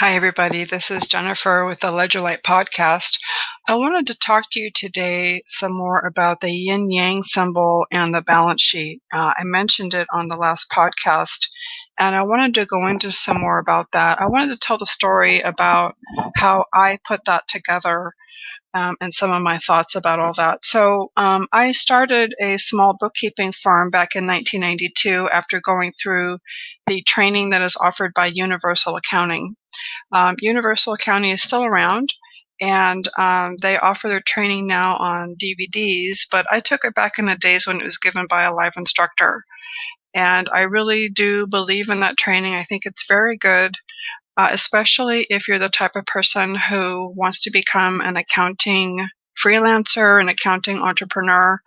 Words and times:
Hi, 0.00 0.16
everybody. 0.16 0.64
This 0.64 0.90
is 0.90 1.06
Jennifer 1.06 1.64
with 1.64 1.78
the 1.78 1.92
Ledgerlight 1.92 2.42
podcast. 2.42 3.16
I 3.68 3.76
wanted 3.76 4.08
to 4.08 4.18
talk 4.18 4.50
to 4.50 4.60
you 4.60 4.72
today 4.74 5.44
some 5.46 5.72
more 5.72 6.00
about 6.00 6.40
the 6.40 6.50
yin 6.50 6.90
yang 6.90 7.22
symbol 7.22 7.86
and 7.92 8.12
the 8.12 8.20
balance 8.20 8.60
sheet. 8.60 9.02
Uh, 9.12 9.32
I 9.38 9.44
mentioned 9.44 9.94
it 9.94 10.08
on 10.12 10.26
the 10.26 10.36
last 10.36 10.68
podcast, 10.68 11.46
and 11.96 12.16
I 12.16 12.24
wanted 12.24 12.54
to 12.54 12.66
go 12.66 12.88
into 12.88 13.12
some 13.12 13.40
more 13.40 13.58
about 13.60 13.92
that. 13.92 14.20
I 14.20 14.26
wanted 14.26 14.52
to 14.54 14.58
tell 14.58 14.78
the 14.78 14.84
story 14.84 15.38
about 15.40 15.94
how 16.34 16.64
I 16.74 16.98
put 17.06 17.24
that 17.26 17.46
together 17.46 18.14
um, 18.74 18.96
and 19.00 19.14
some 19.14 19.30
of 19.30 19.42
my 19.42 19.58
thoughts 19.58 19.94
about 19.94 20.18
all 20.18 20.34
that. 20.34 20.64
So, 20.64 21.12
um, 21.16 21.46
I 21.52 21.72
started 21.72 22.34
a 22.42 22.56
small 22.58 22.96
bookkeeping 22.98 23.52
firm 23.52 23.90
back 23.90 24.16
in 24.16 24.26
1992 24.26 25.28
after 25.30 25.60
going 25.60 25.92
through 25.92 26.38
the 26.86 27.02
training 27.02 27.50
that 27.50 27.62
is 27.62 27.76
offered 27.80 28.12
by 28.14 28.26
Universal 28.26 28.96
Accounting. 28.96 29.56
Um, 30.12 30.36
Universal 30.40 30.94
Accounting 30.94 31.30
is 31.30 31.42
still 31.42 31.64
around. 31.64 32.12
And 32.60 33.08
um, 33.18 33.56
they 33.60 33.76
offer 33.78 34.08
their 34.08 34.22
training 34.24 34.68
now 34.68 34.96
on 34.96 35.34
DVDs, 35.34 36.20
but 36.30 36.46
I 36.50 36.60
took 36.60 36.84
it 36.84 36.94
back 36.94 37.18
in 37.18 37.26
the 37.26 37.34
days 37.34 37.66
when 37.66 37.78
it 37.78 37.84
was 37.84 37.98
given 37.98 38.26
by 38.28 38.44
a 38.44 38.54
live 38.54 38.74
instructor. 38.76 39.44
And 40.14 40.48
I 40.52 40.62
really 40.62 41.08
do 41.08 41.46
believe 41.48 41.90
in 41.90 41.98
that 42.00 42.16
training. 42.16 42.54
I 42.54 42.64
think 42.64 42.86
it's 42.86 43.06
very 43.08 43.36
good 43.36 43.74
uh, 44.36 44.48
especially 44.52 45.26
if 45.30 45.48
you're 45.48 45.58
the 45.58 45.68
type 45.68 45.96
of 45.96 46.06
person 46.06 46.54
who 46.54 47.12
wants 47.16 47.40
to 47.40 47.50
become 47.50 48.00
an 48.00 48.16
accounting 48.16 49.06
freelancer, 49.42 50.20
an 50.20 50.28
accounting 50.28 50.78
entrepreneur. 50.78 51.60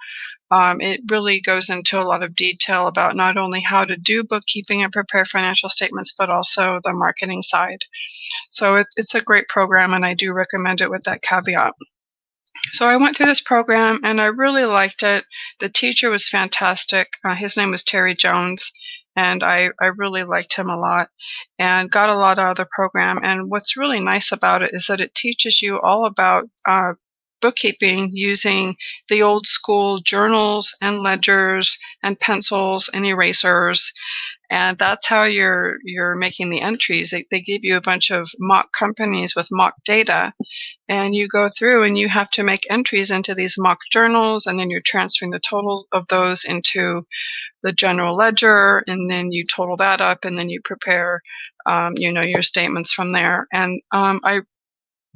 Um, 0.49 0.79
it 0.79 1.01
really 1.09 1.41
goes 1.41 1.69
into 1.69 1.99
a 1.99 2.07
lot 2.07 2.23
of 2.23 2.35
detail 2.35 2.87
about 2.87 3.17
not 3.17 3.35
only 3.35 3.59
how 3.59 3.83
to 3.83 3.97
do 3.97 4.23
bookkeeping 4.23 4.81
and 4.81 4.93
prepare 4.93 5.25
financial 5.25 5.69
statements, 5.69 6.13
but 6.17 6.29
also 6.29 6.79
the 6.83 6.93
marketing 6.93 7.41
side. 7.41 7.79
So 8.49 8.77
it, 8.77 8.87
it's 8.95 9.15
a 9.15 9.21
great 9.21 9.49
program, 9.49 9.93
and 9.93 10.05
I 10.05 10.13
do 10.13 10.31
recommend 10.31 10.79
it 10.79 10.89
with 10.89 11.03
that 11.03 11.21
caveat. 11.21 11.73
So 12.73 12.87
I 12.87 12.97
went 12.97 13.15
through 13.15 13.27
this 13.27 13.41
program 13.41 14.01
and 14.03 14.19
I 14.19 14.25
really 14.25 14.65
liked 14.65 15.03
it. 15.03 15.23
The 15.59 15.69
teacher 15.69 16.09
was 16.09 16.27
fantastic. 16.27 17.07
Uh, 17.23 17.35
his 17.35 17.55
name 17.55 17.71
was 17.71 17.83
Terry 17.83 18.15
Jones, 18.15 18.71
and 19.17 19.43
I, 19.43 19.69
I 19.81 19.87
really 19.87 20.23
liked 20.23 20.53
him 20.53 20.69
a 20.69 20.77
lot 20.77 21.09
and 21.57 21.89
got 21.89 22.09
a 22.09 22.15
lot 22.15 22.37
out 22.37 22.51
of 22.51 22.57
the 22.57 22.69
program. 22.71 23.19
And 23.23 23.49
what's 23.49 23.75
really 23.75 23.99
nice 23.99 24.31
about 24.31 24.61
it 24.61 24.73
is 24.73 24.85
that 24.87 25.01
it 25.01 25.15
teaches 25.15 25.61
you 25.61 25.79
all 25.81 26.05
about 26.05 26.47
uh, 26.67 26.93
bookkeeping 27.41 28.09
using 28.13 28.75
the 29.09 29.21
old 29.21 29.47
school 29.47 29.99
journals 29.99 30.75
and 30.81 30.99
ledgers 31.01 31.77
and 32.03 32.19
pencils 32.19 32.89
and 32.93 33.05
erasers. 33.05 33.91
And 34.49 34.77
that's 34.77 35.07
how 35.07 35.23
you're 35.23 35.77
you're 35.83 36.15
making 36.15 36.49
the 36.49 36.61
entries. 36.61 37.11
They, 37.11 37.25
they 37.31 37.41
give 37.41 37.63
you 37.63 37.75
a 37.75 37.81
bunch 37.81 38.11
of 38.11 38.29
mock 38.39 38.71
companies 38.71 39.35
with 39.35 39.47
mock 39.51 39.75
data 39.83 40.33
and 40.89 41.15
you 41.15 41.27
go 41.27 41.49
through 41.49 41.83
and 41.83 41.97
you 41.97 42.07
have 42.07 42.29
to 42.31 42.43
make 42.43 42.65
entries 42.69 43.11
into 43.11 43.35
these 43.35 43.55
mock 43.57 43.79
journals 43.91 44.45
and 44.47 44.57
then 44.59 44.69
you're 44.69 44.81
transferring 44.85 45.31
the 45.31 45.39
totals 45.39 45.85
of 45.91 46.07
those 46.07 46.45
into 46.45 47.05
the 47.63 47.73
general 47.73 48.15
ledger 48.15 48.83
and 48.87 49.09
then 49.09 49.31
you 49.31 49.43
total 49.53 49.75
that 49.77 50.01
up 50.01 50.25
and 50.25 50.37
then 50.37 50.49
you 50.49 50.61
prepare 50.63 51.21
um, 51.65 51.93
you 51.97 52.13
know 52.13 52.23
your 52.23 52.41
statements 52.41 52.93
from 52.93 53.09
there. 53.09 53.47
And 53.51 53.81
um, 53.91 54.21
i 54.23 54.41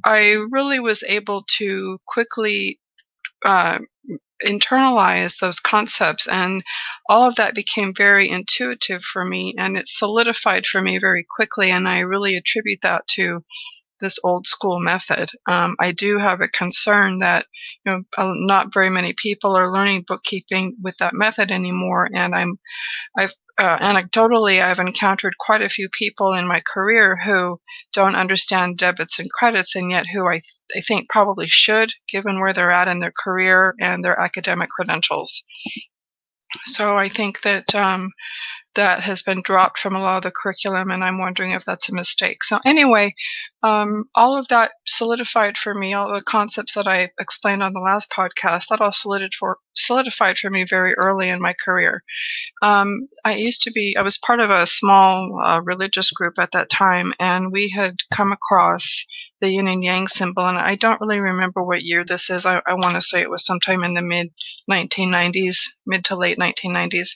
i 0.04 0.36
really 0.50 0.80
was 0.80 1.04
able 1.08 1.44
to 1.48 1.98
quickly 2.06 2.78
uh, 3.44 3.78
internalize 4.44 5.38
those 5.38 5.60
concepts 5.60 6.26
and 6.28 6.62
all 7.08 7.28
of 7.28 7.36
that 7.36 7.54
became 7.54 7.94
very 7.94 8.28
intuitive 8.28 9.02
for 9.02 9.24
me 9.24 9.54
and 9.58 9.76
it 9.76 9.88
solidified 9.88 10.66
for 10.66 10.82
me 10.82 10.98
very 10.98 11.24
quickly 11.28 11.70
and 11.70 11.88
i 11.88 12.00
really 12.00 12.36
attribute 12.36 12.80
that 12.82 13.06
to 13.06 13.40
this 14.02 14.18
old 14.24 14.46
school 14.46 14.78
method 14.80 15.30
um, 15.46 15.74
i 15.80 15.90
do 15.92 16.18
have 16.18 16.42
a 16.42 16.48
concern 16.48 17.18
that 17.18 17.46
you 17.86 17.92
know 17.92 18.34
not 18.34 18.74
very 18.74 18.90
many 18.90 19.14
people 19.16 19.56
are 19.56 19.72
learning 19.72 20.04
bookkeeping 20.06 20.76
with 20.82 20.96
that 20.98 21.14
method 21.14 21.50
anymore 21.50 22.08
and 22.12 22.34
i'm 22.34 22.58
i've 23.16 23.32
uh, 23.58 23.78
anecdotally, 23.78 24.62
I've 24.62 24.78
encountered 24.78 25.36
quite 25.38 25.62
a 25.62 25.68
few 25.68 25.88
people 25.90 26.32
in 26.32 26.46
my 26.46 26.62
career 26.66 27.16
who 27.22 27.60
don't 27.92 28.16
understand 28.16 28.78
debits 28.78 29.18
and 29.18 29.30
credits, 29.30 29.76
and 29.76 29.90
yet 29.90 30.06
who 30.06 30.26
I, 30.26 30.40
th- 30.40 30.44
I 30.76 30.80
think 30.80 31.08
probably 31.10 31.46
should, 31.48 31.92
given 32.08 32.40
where 32.40 32.52
they're 32.52 32.70
at 32.72 32.88
in 32.88 33.00
their 33.00 33.12
career 33.22 33.74
and 33.80 34.02
their 34.02 34.18
academic 34.18 34.70
credentials. 34.70 35.42
So 36.64 36.96
I 36.96 37.08
think 37.08 37.42
that 37.42 37.74
um, 37.74 38.10
that 38.74 39.00
has 39.00 39.22
been 39.22 39.42
dropped 39.42 39.78
from 39.78 39.94
a 39.94 40.00
lot 40.00 40.18
of 40.18 40.22
the 40.22 40.32
curriculum, 40.32 40.90
and 40.90 41.04
I'm 41.04 41.18
wondering 41.18 41.50
if 41.52 41.64
that's 41.64 41.88
a 41.88 41.94
mistake. 41.94 42.44
So, 42.44 42.58
anyway, 42.64 43.14
um, 43.62 44.04
all 44.14 44.36
of 44.36 44.48
that 44.48 44.72
solidified 44.86 45.56
for 45.56 45.74
me, 45.74 45.94
all 45.94 46.12
the 46.12 46.22
concepts 46.22 46.74
that 46.74 46.88
I 46.88 47.10
explained 47.20 47.62
on 47.62 47.72
the 47.72 47.80
last 47.80 48.10
podcast, 48.10 48.68
that 48.68 48.80
all 48.80 48.92
solidified 48.92 49.34
for, 49.38 49.58
solidified 49.74 50.38
for 50.38 50.50
me 50.50 50.64
very 50.68 50.94
early 50.94 51.28
in 51.28 51.40
my 51.40 51.54
career. 51.64 52.02
Um, 52.62 53.08
I 53.24 53.34
used 53.34 53.62
to 53.62 53.70
be, 53.70 53.96
I 53.96 54.02
was 54.02 54.18
part 54.18 54.40
of 54.40 54.50
a 54.50 54.66
small 54.66 55.40
uh, 55.40 55.60
religious 55.62 56.10
group 56.10 56.38
at 56.38 56.52
that 56.52 56.70
time, 56.70 57.14
and 57.20 57.52
we 57.52 57.68
had 57.68 57.96
come 58.12 58.32
across 58.32 59.04
the 59.40 59.48
yin 59.48 59.68
and 59.68 59.84
yang 59.84 60.06
symbol. 60.06 60.46
And 60.46 60.58
I 60.58 60.76
don't 60.76 61.00
really 61.00 61.20
remember 61.20 61.62
what 61.62 61.82
year 61.82 62.04
this 62.04 62.30
is. 62.30 62.46
I, 62.46 62.62
I 62.66 62.74
want 62.74 62.94
to 62.94 63.00
say 63.00 63.20
it 63.20 63.30
was 63.30 63.44
sometime 63.44 63.84
in 63.84 63.94
the 63.94 64.02
mid 64.02 64.30
1990s, 64.70 65.66
mid 65.86 66.04
to 66.06 66.16
late 66.16 66.38
1990s. 66.38 67.10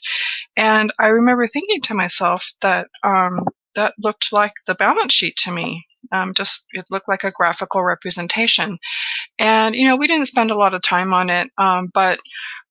And 0.55 0.93
I 0.99 1.07
remember 1.07 1.47
thinking 1.47 1.81
to 1.83 1.93
myself 1.93 2.51
that 2.61 2.87
um, 3.03 3.45
that 3.75 3.93
looked 3.99 4.33
like 4.33 4.53
the 4.65 4.75
balance 4.75 5.13
sheet 5.13 5.37
to 5.37 5.51
me. 5.51 5.86
Um, 6.11 6.33
just 6.33 6.65
it 6.73 6.85
looked 6.91 7.09
like 7.09 7.23
a 7.23 7.31
graphical 7.31 7.83
representation. 7.83 8.77
And 9.39 9.75
you 9.75 9.87
know, 9.87 9.97
we 9.97 10.07
didn't 10.07 10.27
spend 10.27 10.51
a 10.51 10.57
lot 10.57 10.73
of 10.73 10.81
time 10.81 11.13
on 11.13 11.29
it, 11.29 11.49
um, 11.57 11.91
but 11.93 12.19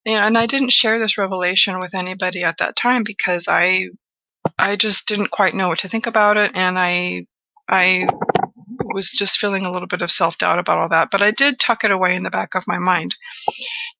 you 0.05 0.15
know, 0.15 0.21
and 0.21 0.37
I 0.37 0.45
didn't 0.45 0.71
share 0.71 0.99
this 0.99 1.17
revelation 1.17 1.79
with 1.79 1.93
anybody 1.95 2.43
at 2.43 2.57
that 2.59 2.75
time 2.75 3.03
because 3.03 3.47
I 3.47 3.89
I 4.57 4.75
just 4.75 5.07
didn't 5.07 5.31
quite 5.31 5.55
know 5.55 5.69
what 5.69 5.79
to 5.79 5.89
think 5.89 6.07
about 6.07 6.37
it, 6.37 6.51
and 6.55 6.77
I 6.79 7.25
I 7.69 8.07
was 8.93 9.11
just 9.11 9.37
feeling 9.39 9.65
a 9.65 9.71
little 9.71 9.87
bit 9.87 10.01
of 10.01 10.11
self 10.11 10.37
doubt 10.37 10.59
about 10.59 10.77
all 10.77 10.89
that, 10.89 11.09
but 11.11 11.21
I 11.21 11.31
did 11.31 11.59
tuck 11.59 11.83
it 11.83 11.91
away 11.91 12.15
in 12.15 12.23
the 12.23 12.29
back 12.29 12.55
of 12.55 12.67
my 12.67 12.79
mind. 12.79 13.15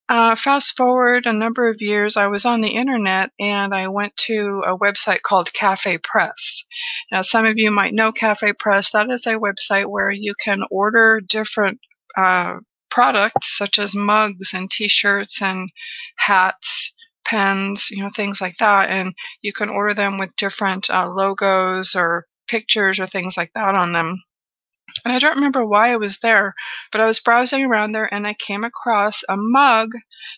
Uh, 0.10 0.36
fast 0.36 0.78
forward 0.78 1.26
a 1.26 1.34
number 1.34 1.68
of 1.68 1.82
years, 1.82 2.16
I 2.16 2.28
was 2.28 2.46
on 2.46 2.62
the 2.62 2.70
internet 2.70 3.32
and 3.40 3.74
I 3.76 3.90
went 3.90 4.16
to 4.28 4.64
a 4.66 4.78
website 4.78 5.22
called 5.22 5.52
Cafe 5.52 5.98
Press. 5.98 6.64
Now, 7.12 7.22
some 7.22 7.46
of 7.46 7.58
you 7.58 7.72
might 7.72 7.94
know 7.94 8.14
Cafe 8.14 8.54
Press. 8.54 8.92
That 8.92 9.10
is 9.10 9.28
a 9.28 9.34
website 9.34 9.88
where 9.88 10.10
you 10.10 10.34
can 10.42 10.64
order 10.72 11.20
different 11.20 11.80
uh, 12.16 12.60
products 12.90 13.58
such 13.58 13.78
as 13.78 13.94
mugs 13.94 14.54
and 14.54 14.72
t 14.72 14.88
shirts 14.88 15.42
and 15.42 15.70
hats 16.16 16.94
pens, 17.26 17.92
you 17.92 18.02
know, 18.02 18.10
things 18.10 18.40
like 18.40 18.56
that. 18.58 18.90
And 18.90 19.14
you 19.42 19.52
can 19.52 19.70
order 19.70 19.94
them 19.94 20.18
with 20.18 20.36
different 20.38 20.90
uh, 20.90 21.10
logos 21.10 21.96
or 21.96 22.26
pictures 22.48 23.00
or 23.00 23.08
things 23.08 23.36
like 23.36 23.52
that 23.54 23.76
on 23.76 23.92
them. 23.92 24.24
And 25.04 25.14
I 25.14 25.20
don't 25.20 25.36
remember 25.36 25.66
why 25.66 25.92
I 25.92 25.98
was 25.98 26.20
there, 26.20 26.56
but 26.92 27.02
I 27.02 27.06
was 27.06 27.20
browsing 27.20 27.66
around 27.66 27.92
there 27.92 28.12
and 28.14 28.26
I 28.26 28.34
came 28.34 28.64
across 28.64 29.24
a 29.28 29.36
mug 29.36 29.90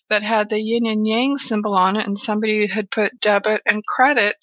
that 0.10 0.24
had 0.24 0.50
the 0.50 0.60
yin 0.60 0.88
and 0.88 1.06
yang 1.08 1.38
symbol 1.38 1.76
on 1.76 1.96
it, 1.96 2.08
and 2.08 2.18
somebody 2.18 2.68
had 2.68 2.90
put 2.90 3.20
debit 3.20 3.62
and 3.66 3.86
credit 3.86 4.38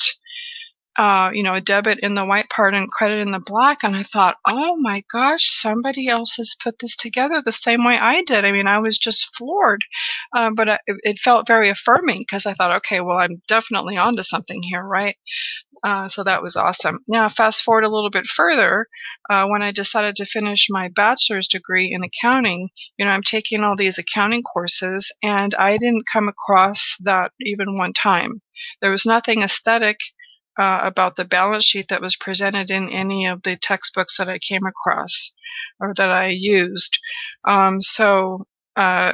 uh, 0.98 1.30
you 1.32 1.42
know, 1.42 1.54
a 1.54 1.60
debit 1.60 2.00
in 2.00 2.14
the 2.14 2.24
white 2.24 2.48
part 2.48 2.74
and 2.74 2.90
credit 2.90 3.18
in 3.18 3.30
the 3.30 3.42
black. 3.44 3.78
And 3.82 3.94
I 3.94 4.02
thought, 4.02 4.36
oh 4.46 4.76
my 4.76 5.02
gosh, 5.12 5.44
somebody 5.44 6.08
else 6.08 6.36
has 6.36 6.56
put 6.62 6.78
this 6.78 6.96
together 6.96 7.42
the 7.44 7.52
same 7.52 7.84
way 7.84 7.98
I 7.98 8.22
did. 8.22 8.44
I 8.44 8.52
mean, 8.52 8.66
I 8.66 8.78
was 8.78 8.96
just 8.96 9.36
floored. 9.36 9.84
Uh, 10.34 10.50
but 10.54 10.68
I, 10.68 10.78
it 10.86 11.18
felt 11.18 11.46
very 11.46 11.68
affirming 11.68 12.20
because 12.20 12.46
I 12.46 12.54
thought, 12.54 12.76
okay, 12.76 13.00
well, 13.00 13.18
I'm 13.18 13.42
definitely 13.46 13.96
onto 13.96 14.22
something 14.22 14.62
here, 14.62 14.82
right? 14.82 15.16
Uh, 15.84 16.08
so 16.08 16.24
that 16.24 16.42
was 16.42 16.56
awesome. 16.56 17.00
Now, 17.06 17.28
fast 17.28 17.62
forward 17.62 17.84
a 17.84 17.90
little 17.90 18.10
bit 18.10 18.26
further, 18.26 18.88
uh, 19.28 19.46
when 19.46 19.62
I 19.62 19.72
decided 19.72 20.16
to 20.16 20.24
finish 20.24 20.66
my 20.70 20.88
bachelor's 20.88 21.48
degree 21.48 21.92
in 21.92 22.02
accounting, 22.02 22.70
you 22.98 23.04
know, 23.04 23.10
I'm 23.10 23.22
taking 23.22 23.62
all 23.62 23.76
these 23.76 23.98
accounting 23.98 24.42
courses, 24.42 25.12
and 25.22 25.54
I 25.54 25.76
didn't 25.76 26.08
come 26.10 26.28
across 26.28 26.96
that 27.00 27.32
even 27.40 27.76
one 27.76 27.92
time. 27.92 28.40
There 28.80 28.90
was 28.90 29.06
nothing 29.06 29.42
aesthetic 29.42 29.98
uh, 30.58 30.80
about 30.82 31.16
the 31.16 31.24
balance 31.24 31.64
sheet 31.64 31.88
that 31.88 32.00
was 32.00 32.16
presented 32.16 32.70
in 32.70 32.88
any 32.88 33.26
of 33.26 33.42
the 33.42 33.56
textbooks 33.56 34.16
that 34.16 34.28
I 34.28 34.38
came 34.38 34.64
across 34.66 35.32
or 35.80 35.94
that 35.96 36.10
I 36.10 36.28
used. 36.28 36.98
Um, 37.44 37.80
so 37.80 38.46
uh, 38.76 39.12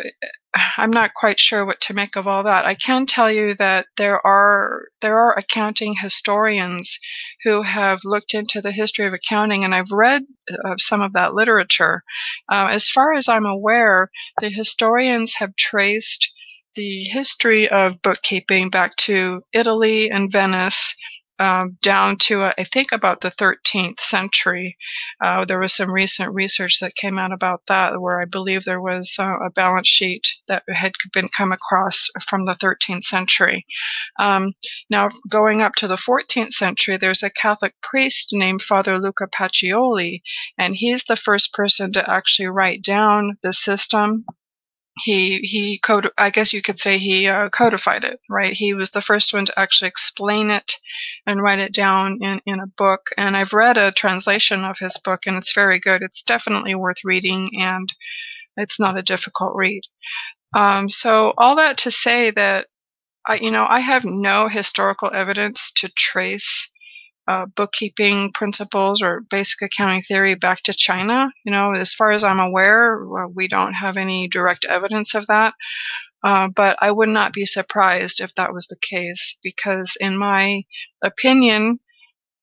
I'm 0.76 0.90
not 0.90 1.14
quite 1.14 1.40
sure 1.40 1.64
what 1.64 1.80
to 1.82 1.94
make 1.94 2.16
of 2.16 2.26
all 2.26 2.42
that. 2.42 2.66
I 2.66 2.74
can 2.74 3.06
tell 3.06 3.32
you 3.32 3.54
that 3.54 3.86
there 3.96 4.24
are 4.26 4.88
there 5.00 5.18
are 5.18 5.38
accounting 5.38 5.94
historians 5.94 6.98
who 7.42 7.62
have 7.62 8.00
looked 8.04 8.34
into 8.34 8.60
the 8.60 8.72
history 8.72 9.06
of 9.06 9.14
accounting, 9.14 9.64
and 9.64 9.74
I've 9.74 9.92
read 9.92 10.22
uh, 10.64 10.74
some 10.78 11.00
of 11.00 11.14
that 11.14 11.34
literature. 11.34 12.02
Uh, 12.50 12.68
as 12.70 12.90
far 12.90 13.14
as 13.14 13.28
I'm 13.28 13.46
aware, 13.46 14.10
the 14.40 14.50
historians 14.50 15.34
have 15.36 15.56
traced 15.56 16.30
the 16.74 17.04
history 17.04 17.68
of 17.68 18.02
bookkeeping 18.02 18.70
back 18.70 18.96
to 18.96 19.42
Italy 19.52 20.10
and 20.10 20.30
Venice 20.30 20.94
um, 21.42 21.76
down 21.82 22.16
to 22.16 22.42
uh, 22.42 22.52
I 22.56 22.62
think 22.62 22.92
about 22.92 23.20
the 23.20 23.32
13th 23.32 23.98
century. 23.98 24.76
Uh, 25.20 25.44
there 25.44 25.58
was 25.58 25.74
some 25.74 25.90
recent 25.90 26.32
research 26.32 26.78
that 26.80 26.94
came 26.94 27.18
out 27.18 27.32
about 27.32 27.62
that, 27.66 28.00
where 28.00 28.22
I 28.22 28.26
believe 28.26 28.62
there 28.62 28.80
was 28.80 29.16
uh, 29.18 29.38
a 29.44 29.50
balance 29.50 29.88
sheet 29.88 30.28
that 30.46 30.62
had 30.68 30.92
been 31.12 31.28
come 31.36 31.50
across 31.50 32.06
from 32.28 32.44
the 32.44 32.54
13th 32.54 33.02
century. 33.02 33.66
Um, 34.20 34.52
now, 34.88 35.10
going 35.28 35.62
up 35.62 35.74
to 35.76 35.88
the 35.88 35.96
14th 35.96 36.52
century, 36.52 36.96
there's 36.96 37.24
a 37.24 37.30
Catholic 37.30 37.74
priest 37.82 38.28
named 38.30 38.62
Father 38.62 39.00
Luca 39.00 39.26
Pacioli, 39.26 40.22
and 40.56 40.76
he's 40.76 41.02
the 41.08 41.16
first 41.16 41.52
person 41.52 41.90
to 41.92 42.08
actually 42.08 42.46
write 42.46 42.84
down 42.84 43.36
the 43.42 43.52
system 43.52 44.24
he 44.98 45.38
he 45.38 45.78
code 45.78 46.10
I 46.18 46.30
guess 46.30 46.52
you 46.52 46.60
could 46.60 46.78
say 46.78 46.98
he 46.98 47.26
uh, 47.26 47.48
codified 47.48 48.04
it 48.04 48.20
right? 48.28 48.52
He 48.52 48.74
was 48.74 48.90
the 48.90 49.00
first 49.00 49.32
one 49.32 49.46
to 49.46 49.58
actually 49.58 49.88
explain 49.88 50.50
it 50.50 50.74
and 51.26 51.42
write 51.42 51.58
it 51.58 51.72
down 51.72 52.18
in 52.22 52.40
in 52.46 52.60
a 52.60 52.66
book. 52.66 53.08
And 53.16 53.36
I've 53.36 53.54
read 53.54 53.78
a 53.78 53.92
translation 53.92 54.64
of 54.64 54.78
his 54.78 54.98
book 54.98 55.26
and 55.26 55.36
it's 55.36 55.54
very 55.54 55.80
good. 55.80 56.02
It's 56.02 56.22
definitely 56.22 56.74
worth 56.74 57.04
reading 57.04 57.50
and 57.58 57.88
it's 58.56 58.78
not 58.78 58.98
a 58.98 59.02
difficult 59.02 59.52
read. 59.54 59.82
Um, 60.54 60.90
so 60.90 61.32
all 61.38 61.56
that 61.56 61.78
to 61.78 61.90
say 61.90 62.30
that 62.32 62.66
I 63.26 63.36
you 63.36 63.50
know 63.50 63.66
I 63.68 63.80
have 63.80 64.04
no 64.04 64.48
historical 64.48 65.10
evidence 65.14 65.72
to 65.76 65.88
trace 65.88 66.70
uh, 67.28 67.46
bookkeeping 67.46 68.32
principles 68.32 69.02
or 69.02 69.20
basic 69.30 69.62
accounting 69.62 70.02
theory 70.02 70.34
back 70.34 70.62
to 70.62 70.72
China. 70.72 71.30
You 71.44 71.52
know, 71.52 71.72
as 71.72 71.94
far 71.94 72.12
as 72.12 72.24
I'm 72.24 72.40
aware, 72.40 73.04
we 73.34 73.48
don't 73.48 73.74
have 73.74 73.96
any 73.96 74.28
direct 74.28 74.64
evidence 74.64 75.14
of 75.14 75.26
that. 75.26 75.54
Uh, 76.24 76.48
but 76.48 76.76
I 76.80 76.90
would 76.90 77.08
not 77.08 77.32
be 77.32 77.44
surprised 77.44 78.20
if 78.20 78.34
that 78.36 78.52
was 78.52 78.66
the 78.66 78.76
case 78.80 79.38
because, 79.42 79.96
in 80.00 80.16
my 80.16 80.62
opinion, 81.02 81.80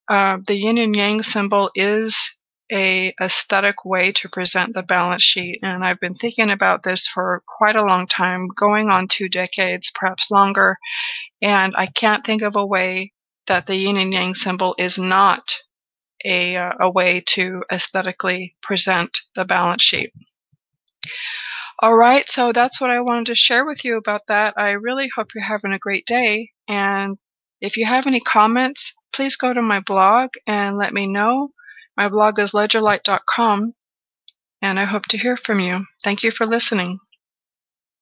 uh, 0.09 0.37
the 0.47 0.55
yin 0.55 0.77
and 0.77 0.95
yang 0.95 1.21
symbol 1.21 1.71
is 1.75 2.31
a 2.71 3.13
aesthetic 3.21 3.83
way 3.85 4.11
to 4.11 4.29
present 4.29 4.73
the 4.73 4.83
balance 4.83 5.23
sheet 5.23 5.59
and 5.63 5.83
i've 5.83 5.99
been 5.99 6.13
thinking 6.13 6.51
about 6.51 6.83
this 6.83 7.07
for 7.07 7.41
quite 7.47 7.75
a 7.75 7.83
long 7.83 8.05
time 8.05 8.47
going 8.55 8.89
on 8.89 9.07
two 9.07 9.27
decades 9.27 9.91
perhaps 9.93 10.29
longer 10.29 10.77
and 11.41 11.73
i 11.75 11.87
can't 11.87 12.23
think 12.23 12.43
of 12.43 12.55
a 12.55 12.65
way 12.65 13.11
that 13.49 13.65
the 13.65 13.75
yin 13.75 13.97
and 13.97 14.13
yang 14.13 14.33
symbol 14.33 14.73
is 14.79 14.97
not 14.97 15.59
a, 16.23 16.55
uh, 16.55 16.73
a 16.79 16.89
way 16.89 17.21
to 17.21 17.63
aesthetically 17.71 18.55
present 18.61 19.19
the 19.35 19.45
balance 19.45 19.83
sheet. 19.83 20.11
All 21.81 21.95
right, 21.95 22.29
so 22.29 22.51
that's 22.51 22.81
what 22.81 22.89
I 22.89 22.99
wanted 23.01 23.27
to 23.27 23.35
share 23.35 23.65
with 23.65 23.85
you 23.85 23.97
about 23.97 24.21
that. 24.27 24.53
I 24.57 24.71
really 24.71 25.09
hope 25.13 25.33
you're 25.33 25.43
having 25.43 25.71
a 25.71 25.79
great 25.79 26.05
day. 26.05 26.51
And 26.67 27.17
if 27.61 27.77
you 27.77 27.85
have 27.85 28.05
any 28.05 28.19
comments, 28.19 28.93
please 29.13 29.35
go 29.35 29.53
to 29.53 29.61
my 29.61 29.79
blog 29.79 30.31
and 30.45 30.77
let 30.77 30.93
me 30.93 31.07
know. 31.07 31.51
My 31.95 32.09
blog 32.09 32.39
is 32.39 32.51
ledgerlight.com, 32.51 33.73
and 34.61 34.79
I 34.79 34.85
hope 34.85 35.05
to 35.07 35.17
hear 35.17 35.37
from 35.37 35.59
you. 35.59 35.85
Thank 36.03 36.23
you 36.23 36.31
for 36.31 36.45
listening. 36.45 36.99